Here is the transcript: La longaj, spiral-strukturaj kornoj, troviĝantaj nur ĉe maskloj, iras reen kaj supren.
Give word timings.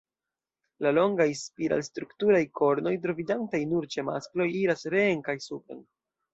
La 0.85 0.93
longaj, 0.97 1.27
spiral-strukturaj 1.41 2.41
kornoj, 2.61 2.95
troviĝantaj 3.05 3.63
nur 3.77 3.89
ĉe 3.95 4.07
maskloj, 4.11 4.51
iras 4.65 4.89
reen 4.99 5.25
kaj 5.31 5.41
supren. 5.49 5.89